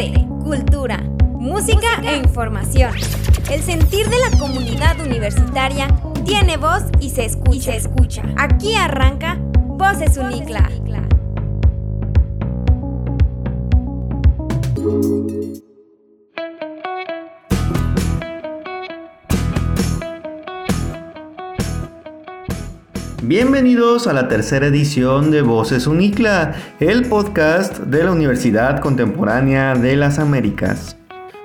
[0.00, 0.98] arte, cultura,
[1.34, 2.92] música e información.
[3.50, 5.88] El sentir de la comunidad universitaria
[6.24, 7.74] tiene voz y se escucha.
[7.74, 8.22] escucha.
[8.36, 10.68] Aquí arranca Voces Unicla.
[23.22, 29.94] Bienvenidos a la tercera edición de Voces Unicla, el podcast de la Universidad Contemporánea de
[29.94, 30.96] las Américas.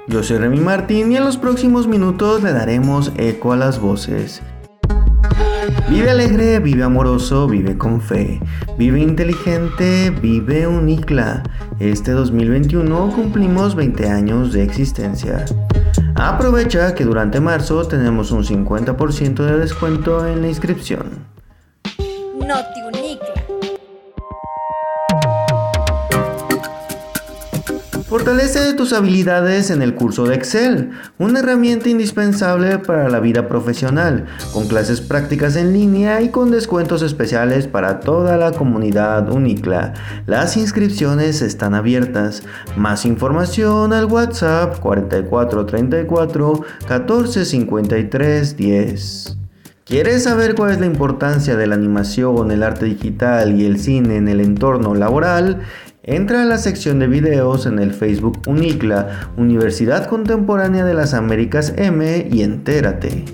[0.07, 4.41] Yo soy Remy Martín y en los próximos minutos le daremos eco a las voces.
[5.89, 8.39] Vive alegre, vive amoroso, vive con fe.
[8.77, 11.43] Vive inteligente, vive unicla.
[11.79, 15.43] Este 2021 cumplimos 20 años de existencia.
[16.15, 21.34] Aprovecha que durante marzo tenemos un 50% de descuento en la inscripción.
[22.47, 23.33] Notiunicla.
[28.07, 34.27] Fortalece tus habilidades en el curso de Excel, una herramienta indispensable para la vida profesional,
[34.53, 39.93] con clases prácticas en línea y con descuentos especiales para toda la comunidad Unicla.
[40.27, 42.43] Las inscripciones están abiertas.
[42.77, 46.53] Más información al WhatsApp 4434
[46.87, 49.37] 1453 10.
[49.85, 54.17] ¿Quieres saber cuál es la importancia de la animación, el arte digital y el cine
[54.17, 55.61] en el entorno laboral?
[56.01, 61.71] Entra a la sección de videos en el Facebook Unicla, Universidad Contemporánea de las Américas
[61.77, 63.25] M y entérate.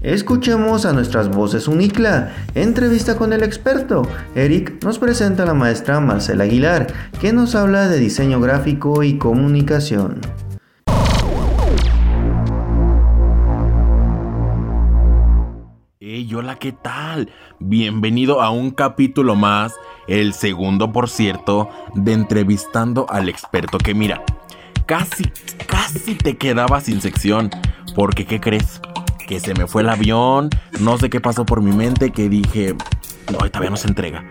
[0.00, 2.32] Escuchemos a nuestras voces Unicla.
[2.54, 4.08] Entrevista con el experto.
[4.34, 6.86] Eric nos presenta a la maestra Marcela Aguilar,
[7.20, 10.18] que nos habla de diseño gráfico y comunicación.
[16.58, 17.30] ¿Qué tal?
[17.58, 19.74] Bienvenido a un capítulo más,
[20.08, 23.78] el segundo, por cierto, de entrevistando al experto.
[23.78, 24.22] Que mira,
[24.86, 25.24] casi,
[25.66, 27.50] casi te quedaba sin sección.
[27.94, 28.80] Porque, ¿qué crees?
[29.26, 30.50] Que se me fue el avión,
[30.80, 32.74] no sé qué pasó por mi mente, que dije,
[33.32, 34.24] no, todavía no se entrega.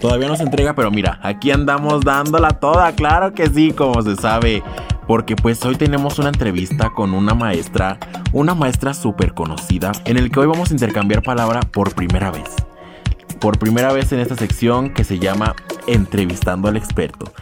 [0.00, 4.16] Todavía no se entrega, pero mira, aquí andamos dándola toda, claro que sí, como se
[4.16, 4.62] sabe
[5.06, 7.98] porque pues hoy tenemos una entrevista con una maestra,
[8.32, 12.50] una maestra súper conocida, en el que hoy vamos a intercambiar palabra por primera vez.
[13.40, 17.32] Por primera vez en esta sección que se llama Entrevistando al experto.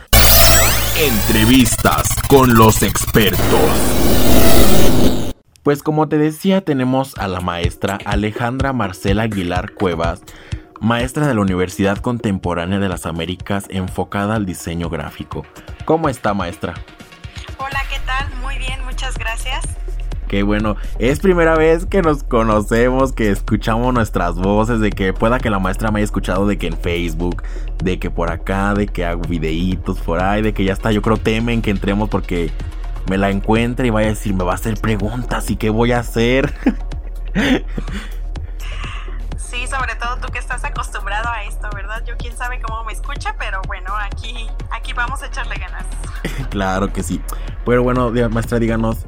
[0.97, 3.41] Entrevistas con los expertos.
[5.63, 10.23] Pues como te decía, tenemos a la maestra Alejandra Marcela Aguilar Cuevas,
[10.81, 15.45] maestra de la Universidad Contemporánea de las Américas enfocada al diseño gráfico.
[15.85, 16.75] ¿Cómo está maestra?
[19.11, 19.65] Muchas gracias.
[20.29, 25.41] Qué bueno, es primera vez que nos conocemos, que escuchamos nuestras voces, de que pueda
[25.41, 27.43] que la maestra me haya escuchado de que en Facebook,
[27.83, 31.03] de que por acá, de que hago videitos por ahí, de que ya está, yo
[31.03, 32.53] creo temen que entremos porque
[33.09, 35.91] me la encuentre y vaya a decir, me va a hacer preguntas y qué voy
[35.93, 36.55] a hacer.
[39.51, 42.05] Sí, sobre todo tú que estás acostumbrado a esto, ¿verdad?
[42.07, 45.85] Yo quién sabe cómo me escucha, pero bueno, aquí, aquí vamos a echarle ganas.
[46.51, 47.21] claro que sí.
[47.65, 49.07] Pero bueno, maestra, díganos,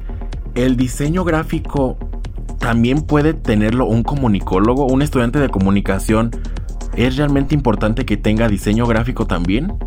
[0.55, 1.97] ¿el diseño gráfico
[2.59, 6.31] también puede tenerlo un comunicólogo, un estudiante de comunicación?
[6.95, 9.77] ¿Es realmente importante que tenga diseño gráfico también?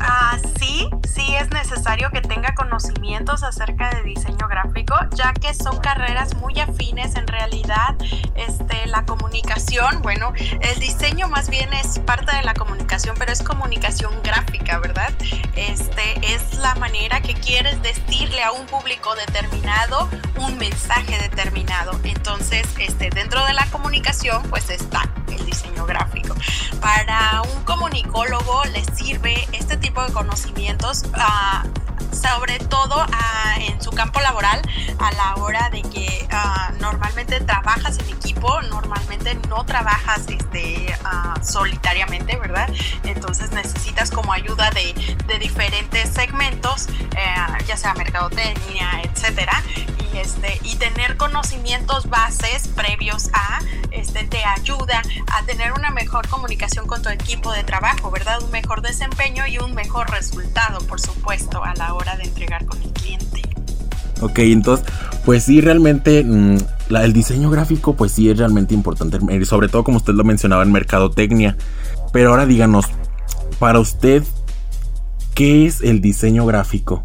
[0.00, 5.78] Ah, sí, sí es necesario que tenga conocimientos acerca de diseño gráfico, ya que son
[5.78, 7.96] carreras muy afines en realidad.
[8.34, 13.42] Este, la comunicación, bueno, el diseño más bien es parte de la comunicación, pero es
[13.42, 15.12] comunicación gráfica, ¿verdad?
[15.56, 16.71] Este, es la
[17.02, 21.98] manera que quieres decirle a un público determinado un mensaje determinado.
[22.04, 26.36] Entonces, este, dentro de la comunicación, pues está el diseño gráfico.
[26.80, 31.02] Para un comunicólogo le sirve este tipo de conocimientos.
[31.06, 33.06] Uh, sobre todo
[33.58, 34.60] en su campo laboral
[34.98, 36.28] a la hora de que
[36.80, 40.94] normalmente trabajas en equipo, normalmente no trabajas este,
[41.42, 42.68] solitariamente, ¿verdad?
[43.04, 47.34] Entonces necesitas como ayuda de, de diferentes segmentos, eh,
[47.66, 49.62] ya sea mercadotecnia, etcétera,
[50.12, 53.60] y, este, y tener conocimientos bases previos a,
[53.92, 55.00] este, te ayuda
[55.32, 58.42] a tener una mejor comunicación con tu equipo de trabajo, ¿verdad?
[58.42, 62.82] Un mejor desempeño y un mejor resultado, por supuesto, a la hora de entregar con
[62.82, 63.42] el cliente.
[64.20, 64.86] Ok, entonces,
[65.24, 66.58] pues sí, realmente mm,
[66.96, 70.62] el diseño gráfico, pues sí es realmente importante, eh, sobre todo como usted lo mencionaba
[70.64, 71.56] en mercadotecnia.
[72.12, 72.86] Pero ahora díganos,
[73.58, 74.24] para usted,
[75.34, 77.04] ¿qué es el diseño gráfico?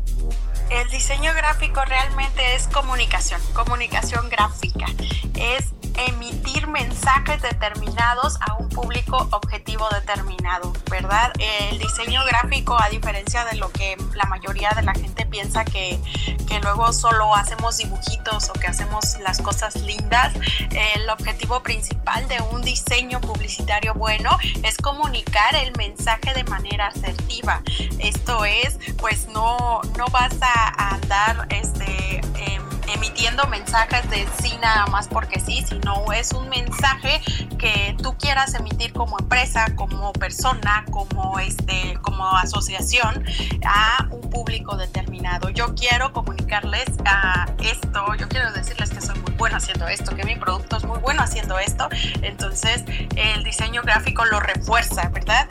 [0.77, 4.85] El diseño gráfico realmente es comunicación, comunicación gráfica.
[5.33, 11.33] Es emitir mensajes determinados a un público objetivo determinado, ¿verdad?
[11.39, 15.99] El diseño gráfico, a diferencia de lo que la mayoría de la gente piensa que,
[16.47, 20.33] que luego solo hacemos dibujitos o que hacemos las cosas lindas,
[20.69, 27.63] el objetivo principal de un diseño publicitario bueno es comunicar el mensaje de manera asertiva.
[27.97, 34.87] Esto es, pues no, no vas a andar este, em, emitiendo mensajes de sí nada
[34.87, 37.21] más porque sí, sino es un mensaje
[37.57, 43.25] que tú quieras emitir como empresa, como persona, como este, como asociación
[43.65, 45.49] a un público determinado.
[45.49, 50.23] Yo quiero comunicarles a esto, yo quiero decirles que soy muy bueno haciendo esto, que
[50.23, 51.89] mi producto es muy bueno haciendo esto.
[52.21, 52.83] Entonces,
[53.15, 55.47] el diseño gráfico lo refuerza, ¿verdad?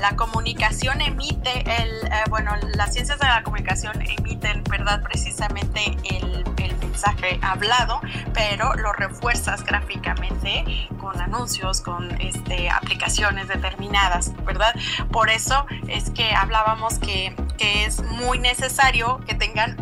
[0.00, 5.02] La comunicación emite el, eh, bueno, las ciencias de la comunicación emiten, ¿verdad?
[5.02, 8.00] Precisamente el mensaje hablado,
[8.32, 14.74] pero lo refuerzas gráficamente con anuncios, con este, aplicaciones determinadas, ¿verdad?
[15.10, 19.76] Por eso es que hablábamos que, que es muy necesario que tengan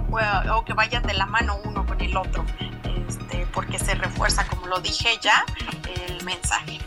[0.53, 2.45] o que vayan de la mano uno con el otro,
[3.07, 5.45] este, porque se refuerza, como lo dije ya,
[6.09, 6.79] el mensaje.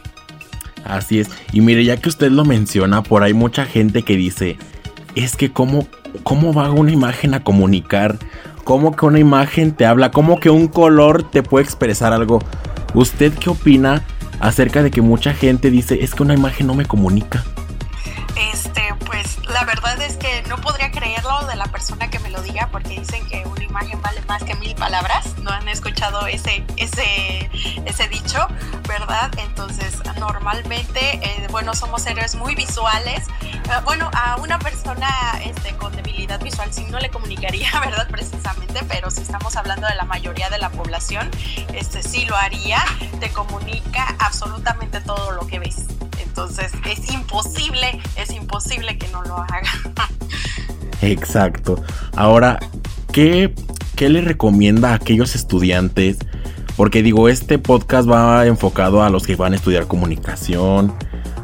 [0.84, 1.30] Así es.
[1.52, 4.58] Y mire, ya que usted lo menciona, por ahí mucha gente que dice,
[5.16, 5.88] es que cómo,
[6.24, 8.18] cómo va una imagen a comunicar
[8.66, 12.40] cómo que una imagen te habla, cómo que un color te puede expresar algo.
[12.94, 14.04] ¿Usted qué opina
[14.42, 17.46] acerca de que mucha gente dice, es que una imagen no me comunica?
[19.66, 23.00] La verdad es que no podría creerlo de la persona que me lo diga porque
[23.00, 25.36] dicen que una imagen vale más que mil palabras.
[25.40, 27.50] No han escuchado ese, ese,
[27.84, 28.48] ese dicho,
[28.88, 29.32] ¿verdad?
[29.40, 33.26] Entonces, normalmente, eh, bueno, somos seres muy visuales.
[33.42, 35.10] Eh, bueno, a una persona
[35.44, 38.08] este, con debilidad visual sí no le comunicaría, ¿verdad?
[38.08, 41.32] Precisamente, pero si estamos hablando de la mayoría de la población,
[41.74, 42.86] este sí lo haría.
[43.20, 45.88] Te comunica absolutamente todo lo que ves.
[46.38, 49.62] Entonces es imposible, es imposible que no lo haga.
[51.02, 51.82] Exacto.
[52.14, 52.60] Ahora,
[53.14, 53.56] ¿qué,
[53.96, 56.18] ¿qué le recomienda a aquellos estudiantes?
[56.76, 60.94] Porque digo, este podcast va enfocado a los que van a estudiar comunicación,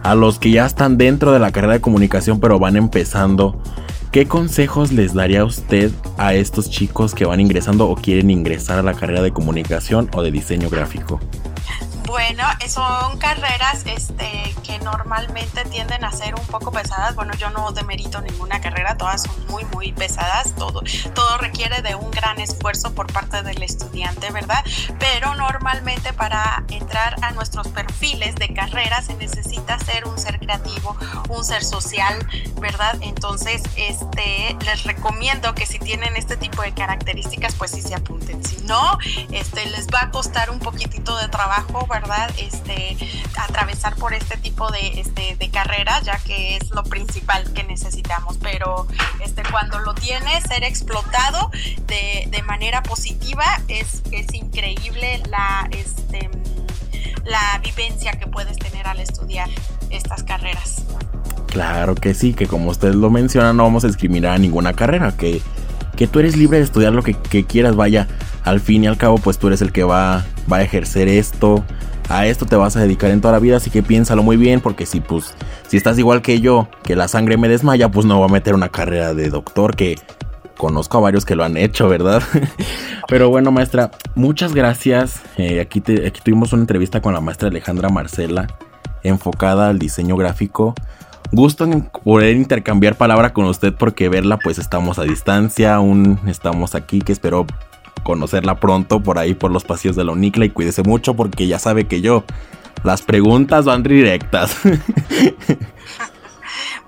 [0.03, 3.63] a los que ya están dentro de la carrera de comunicación pero van empezando.
[4.11, 8.83] ¿Qué consejos les daría usted a estos chicos que van ingresando o quieren ingresar a
[8.83, 11.21] la carrera de comunicación o de diseño gráfico?
[12.11, 17.15] Bueno, son carreras este, que normalmente tienden a ser un poco pesadas.
[17.15, 20.53] Bueno, yo no demerito ninguna carrera, todas son muy, muy pesadas.
[20.55, 20.83] Todo,
[21.15, 24.61] todo requiere de un gran esfuerzo por parte del estudiante, ¿verdad?
[24.99, 30.97] Pero normalmente para entrar a nuestros perfiles de carrera se necesita ser un ser creativo,
[31.29, 32.27] un ser social,
[32.59, 32.97] ¿verdad?
[32.99, 38.43] Entonces, este, les recomiendo que si tienen este tipo de características, pues sí se apunten.
[38.43, 38.97] Si no,
[39.31, 42.00] este, les va a costar un poquitito de trabajo, ¿verdad?
[42.01, 42.31] ¿Verdad?
[42.38, 42.98] Este,
[43.38, 48.38] atravesar por este tipo de, este, de carrera, ya que es lo principal que necesitamos.
[48.42, 48.88] Pero
[49.24, 51.51] este, cuando lo tienes, ser explotado
[51.88, 56.30] de, de manera positiva es, es increíble la, este,
[57.25, 59.50] la vivencia que puedes tener al estudiar
[59.89, 60.83] estas carreras.
[61.47, 65.15] Claro que sí, que como usted lo menciona, no vamos a discriminar a ninguna carrera,
[65.18, 65.42] que,
[65.97, 68.07] que tú eres libre de estudiar lo que, que, quieras, vaya,
[68.44, 71.65] al fin y al cabo, pues tú eres el que va, va a ejercer esto,
[72.11, 74.61] a esto te vas a dedicar en toda la vida, así que piénsalo muy bien,
[74.61, 75.33] porque si pues,
[75.67, 78.53] si estás igual que yo, que la sangre me desmaya, pues no voy a meter
[78.53, 79.95] una carrera de doctor, que
[80.57, 82.21] conozco a varios que lo han hecho, ¿verdad?
[83.07, 85.21] Pero bueno, maestra, muchas gracias.
[85.37, 88.47] Eh, aquí, aquí tuvimos una entrevista con la maestra Alejandra Marcela,
[89.03, 90.75] enfocada al diseño gráfico.
[91.31, 96.75] Gusto en poder intercambiar palabra con usted porque verla pues estamos a distancia, aún estamos
[96.75, 97.47] aquí, que espero
[98.04, 101.60] conocerla pronto por ahí por los pasillos de la Unicla y cuídese mucho porque ya
[101.60, 102.24] sabe que yo
[102.83, 104.57] las preguntas van directas.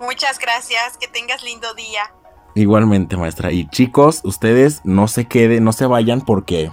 [0.02, 2.02] Muchas gracias, que tengas lindo día.
[2.56, 3.52] Igualmente, maestra.
[3.52, 6.72] Y chicos, ustedes no se queden, no se vayan porque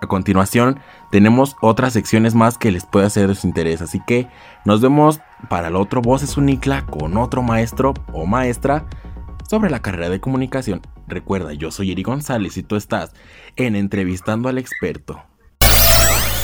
[0.00, 0.80] a continuación
[1.10, 3.80] tenemos otras secciones más que les puede hacer de su interés.
[3.80, 4.28] Así que
[4.64, 8.84] nos vemos para el otro Voces Unicla con otro maestro o maestra
[9.52, 10.80] sobre la carrera de comunicación.
[11.06, 13.12] Recuerda, yo soy Eri González y tú estás
[13.56, 15.22] en Entrevistando al Experto.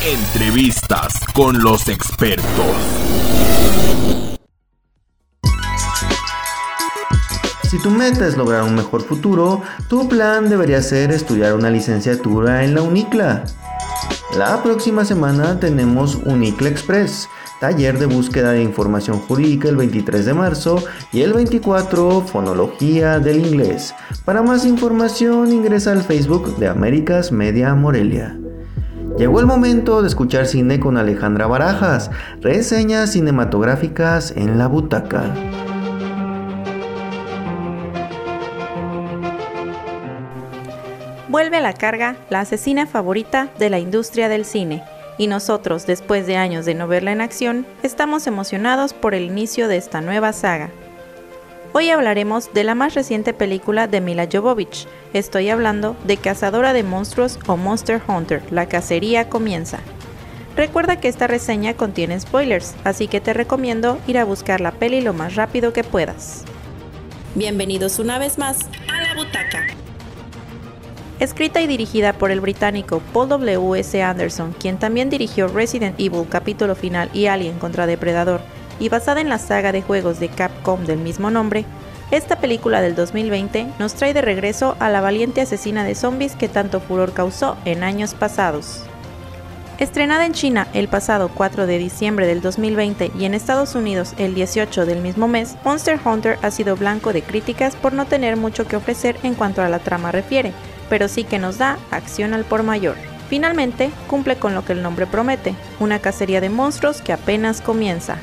[0.05, 2.45] Entrevistas con los expertos.
[7.63, 12.63] Si tu meta es lograr un mejor futuro, tu plan debería ser estudiar una licenciatura
[12.63, 13.45] en la UNICLA.
[14.37, 17.27] La próxima semana tenemos UNICLA Express
[17.61, 23.45] taller de búsqueda de información jurídica el 23 de marzo y el 24 fonología del
[23.45, 23.95] inglés.
[24.25, 28.39] Para más información ingresa al Facebook de Américas Media Morelia.
[29.17, 32.11] Llegó el momento de escuchar cine con Alejandra Barajas,
[32.41, 35.35] reseñas cinematográficas en la butaca.
[41.29, 44.83] Vuelve a la carga la asesina favorita de la industria del cine
[45.19, 49.69] y nosotros, después de años de no verla en acción, estamos emocionados por el inicio
[49.69, 50.71] de esta nueva saga.
[51.75, 54.87] Hoy hablaremos de la más reciente película de Mila Jovovich.
[55.13, 59.81] Estoy hablando de Cazadora de Monstruos o Monster Hunter, La Cacería Comienza.
[60.57, 65.01] Recuerda que esta reseña contiene spoilers, así que te recomiendo ir a buscar la peli
[65.03, 66.45] lo más rápido que puedas.
[67.35, 68.59] Bienvenidos una vez más
[68.89, 69.78] a la butaca.
[71.21, 73.81] Escrita y dirigida por el británico Paul W.
[73.81, 74.01] S.
[74.01, 78.41] Anderson, quien también dirigió Resident Evil Capítulo Final y Alien contra Depredador,
[78.79, 81.65] y basada en la saga de juegos de Capcom del mismo nombre,
[82.13, 86.49] esta película del 2020 nos trae de regreso a la valiente asesina de zombies que
[86.49, 88.85] tanto furor causó en años pasados.
[89.79, 94.35] Estrenada en China el pasado 4 de diciembre del 2020 y en Estados Unidos el
[94.35, 98.67] 18 del mismo mes, Monster Hunter ha sido blanco de críticas por no tener mucho
[98.67, 100.53] que ofrecer en cuanto a la trama refiere,
[100.89, 102.97] pero sí que nos da acción al por mayor.
[103.29, 108.17] Finalmente, cumple con lo que el nombre promete, una cacería de monstruos que apenas comienza.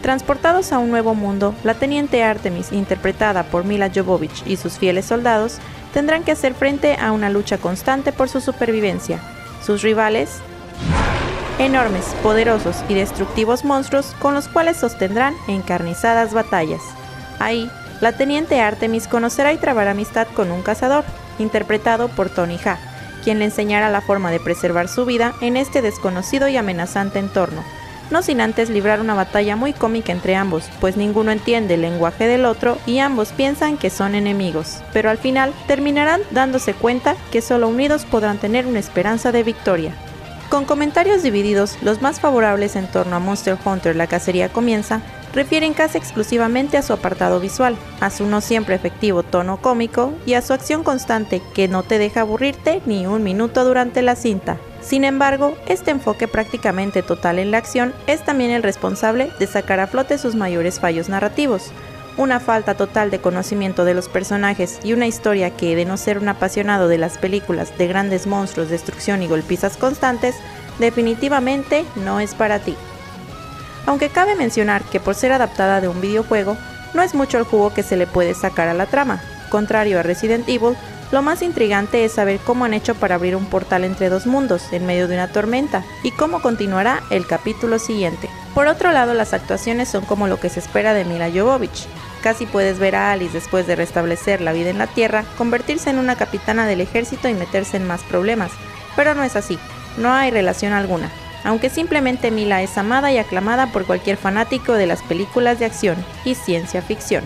[0.00, 5.06] Transportados a un nuevo mundo, la teniente Artemis, interpretada por Mila Jovovich y sus fieles
[5.06, 5.58] soldados,
[5.92, 9.20] tendrán que hacer frente a una lucha constante por su supervivencia.
[9.64, 10.40] Sus rivales,
[11.58, 16.82] enormes, poderosos y destructivos monstruos con los cuales sostendrán encarnizadas batallas.
[17.38, 17.70] Ahí,
[18.02, 21.04] la teniente Artemis conocerá y trabará amistad con un cazador,
[21.38, 22.76] interpretado por Tony Ha,
[23.22, 27.62] quien le enseñará la forma de preservar su vida en este desconocido y amenazante entorno,
[28.10, 32.26] no sin antes librar una batalla muy cómica entre ambos, pues ninguno entiende el lenguaje
[32.26, 37.40] del otro y ambos piensan que son enemigos, pero al final terminarán dándose cuenta que
[37.40, 39.94] solo unidos podrán tener una esperanza de victoria.
[40.50, 45.00] Con comentarios divididos, los más favorables en torno a Monster Hunter La Cacería Comienza
[45.34, 50.34] refieren casi exclusivamente a su apartado visual, a su no siempre efectivo tono cómico y
[50.34, 54.58] a su acción constante que no te deja aburrirte ni un minuto durante la cinta.
[54.80, 59.80] Sin embargo, este enfoque prácticamente total en la acción es también el responsable de sacar
[59.80, 61.70] a flote sus mayores fallos narrativos,
[62.18, 66.18] una falta total de conocimiento de los personajes y una historia que, de no ser
[66.18, 70.34] un apasionado de las películas de grandes monstruos, destrucción y golpizas constantes,
[70.78, 72.76] definitivamente no es para ti
[73.86, 76.56] aunque cabe mencionar que por ser adaptada de un videojuego,
[76.94, 79.22] no es mucho el jugo que se le puede sacar a la trama.
[79.50, 80.76] Contrario a Resident Evil,
[81.10, 84.72] lo más intrigante es saber cómo han hecho para abrir un portal entre dos mundos
[84.72, 88.30] en medio de una tormenta y cómo continuará el capítulo siguiente.
[88.54, 91.86] Por otro lado, las actuaciones son como lo que se espera de Mila Jovovich.
[92.22, 95.98] Casi puedes ver a Alice después de restablecer la vida en la Tierra, convertirse en
[95.98, 98.52] una capitana del ejército y meterse en más problemas.
[98.96, 99.58] Pero no es así,
[99.98, 101.10] no hay relación alguna
[101.44, 105.96] aunque simplemente Mila es amada y aclamada por cualquier fanático de las películas de acción
[106.24, 107.24] y ciencia ficción.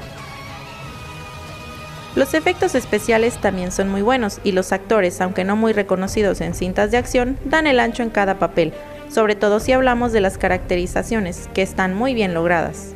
[2.17, 6.55] Los efectos especiales también son muy buenos y los actores, aunque no muy reconocidos en
[6.55, 8.73] cintas de acción, dan el ancho en cada papel,
[9.11, 12.96] sobre todo si hablamos de las caracterizaciones, que están muy bien logradas.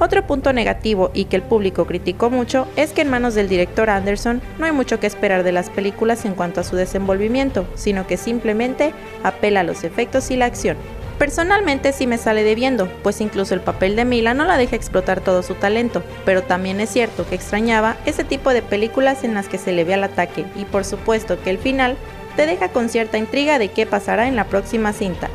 [0.00, 3.90] Otro punto negativo y que el público criticó mucho es que en manos del director
[3.90, 8.06] Anderson no hay mucho que esperar de las películas en cuanto a su desenvolvimiento, sino
[8.06, 8.92] que simplemente
[9.24, 10.76] apela a los efectos y la acción.
[11.18, 15.20] Personalmente sí me sale debiendo, pues incluso el papel de Mila no la deja explotar
[15.20, 19.48] todo su talento, pero también es cierto que extrañaba ese tipo de películas en las
[19.48, 21.96] que se le ve al ataque y por supuesto que el final
[22.36, 25.28] te deja con cierta intriga de qué pasará en la próxima cinta.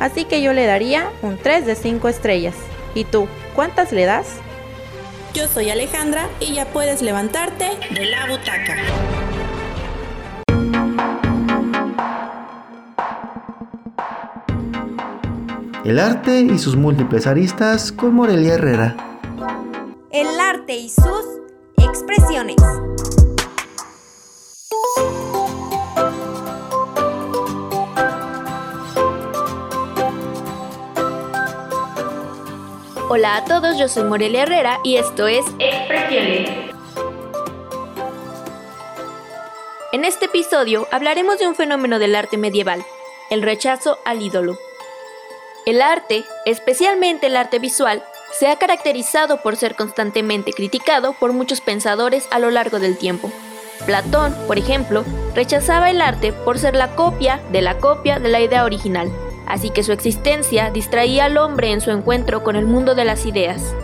[0.00, 2.56] Así que yo le daría un 3 de 5 estrellas.
[2.96, 4.26] ¿Y tú, cuántas le das?
[5.34, 8.76] Yo soy Alejandra y ya puedes levantarte de la butaca.
[15.84, 18.96] El arte y sus múltiples aristas con Morelia Herrera.
[20.10, 21.24] El arte y sus
[21.76, 22.56] expresiones.
[33.14, 36.48] Hola a todos, yo soy Morelia Herrera y esto es Expresiones.
[39.92, 42.82] En este episodio hablaremos de un fenómeno del arte medieval,
[43.28, 44.56] el rechazo al ídolo.
[45.66, 48.02] El arte, especialmente el arte visual,
[48.32, 53.30] se ha caracterizado por ser constantemente criticado por muchos pensadores a lo largo del tiempo.
[53.84, 55.04] Platón, por ejemplo,
[55.34, 59.12] rechazaba el arte por ser la copia de la copia de la idea original
[59.52, 63.26] así que su existencia distraía al hombre en su encuentro con el mundo de las
[63.26, 63.74] ideas.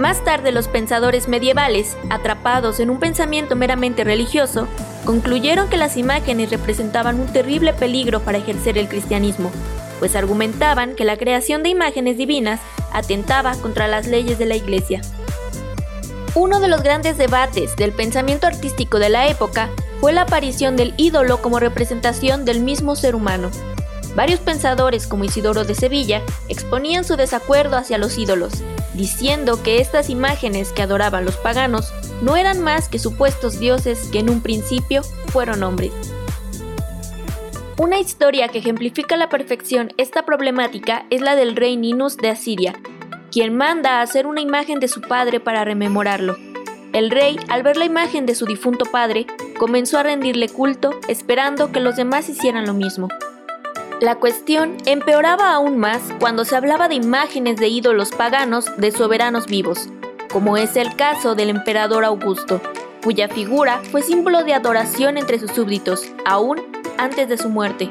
[0.00, 4.66] Más tarde los pensadores medievales, atrapados en un pensamiento meramente religioso,
[5.04, 9.52] concluyeron que las imágenes representaban un terrible peligro para ejercer el cristianismo,
[10.00, 12.58] pues argumentaban que la creación de imágenes divinas
[12.92, 15.00] atentaba contra las leyes de la Iglesia.
[16.34, 20.92] Uno de los grandes debates del pensamiento artístico de la época fue la aparición del
[20.96, 23.50] ídolo como representación del mismo ser humano.
[24.14, 28.52] Varios pensadores como Isidoro de Sevilla exponían su desacuerdo hacia los ídolos,
[28.94, 34.18] diciendo que estas imágenes que adoraban los paganos no eran más que supuestos dioses que
[34.18, 35.92] en un principio fueron hombres.
[37.78, 42.74] Una historia que ejemplifica la perfección esta problemática es la del rey Ninus de Asiria,
[43.30, 46.36] quien manda a hacer una imagen de su padre para rememorarlo.
[46.92, 49.26] El rey, al ver la imagen de su difunto padre,
[49.58, 53.08] comenzó a rendirle culto, esperando que los demás hicieran lo mismo.
[54.00, 59.44] La cuestión empeoraba aún más cuando se hablaba de imágenes de ídolos paganos de soberanos
[59.46, 59.90] vivos,
[60.32, 62.62] como es el caso del emperador Augusto,
[63.04, 66.62] cuya figura fue símbolo de adoración entre sus súbditos, aún
[66.96, 67.90] antes de su muerte.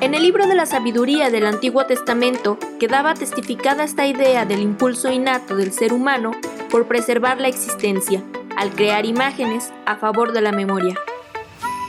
[0.00, 5.10] En el libro de la sabiduría del Antiguo Testamento quedaba testificada esta idea del impulso
[5.10, 6.30] innato del ser humano
[6.70, 8.22] por preservar la existencia,
[8.56, 10.96] al crear imágenes a favor de la memoria.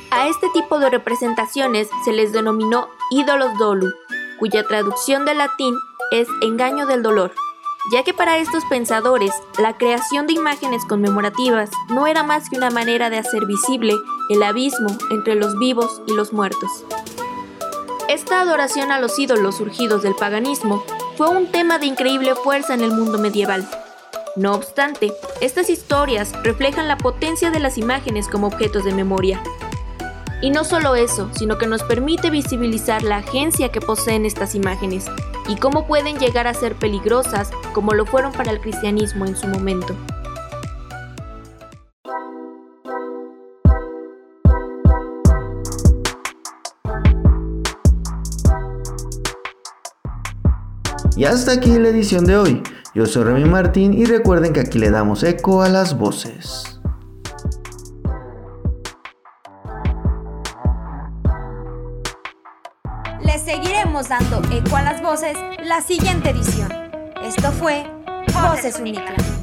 [0.10, 3.92] A este tipo de representaciones se les denominó ídolos dolu,
[4.40, 5.76] cuya traducción del latín
[6.12, 7.34] es engaño del dolor,
[7.92, 12.70] ya que para estos pensadores la creación de imágenes conmemorativas no era más que una
[12.70, 13.96] manera de hacer visible
[14.30, 16.86] el abismo entre los vivos y los muertos.
[18.08, 20.86] Esta adoración a los ídolos surgidos del paganismo
[21.18, 23.68] fue un tema de increíble fuerza en el mundo medieval.
[24.38, 25.12] No obstante,
[25.42, 29.42] estas historias reflejan la potencia de las imágenes como objetos de memoria,
[30.42, 35.06] y no solo eso, sino que nos permite visibilizar la agencia que poseen estas imágenes
[35.48, 39.48] y cómo pueden llegar a ser peligrosas como lo fueron para el cristianismo en su
[39.48, 39.96] momento.
[51.16, 52.64] Y hasta aquí la edición de hoy.
[52.94, 56.77] Yo soy Remy Martín y recuerden que aquí le damos eco a las voces.
[64.06, 66.72] Dando eco a las voces la siguiente edición.
[67.24, 67.84] Esto fue
[68.32, 69.37] Voces Únicas.